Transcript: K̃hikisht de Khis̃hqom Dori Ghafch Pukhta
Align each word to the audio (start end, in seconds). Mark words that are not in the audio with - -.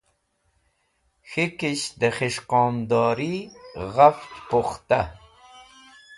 K̃hikisht 1.29 1.91
de 1.99 2.09
Khis̃hqom 2.15 2.75
Dori 2.89 3.35
Ghafch 3.93 4.29
Pukhta 4.49 5.01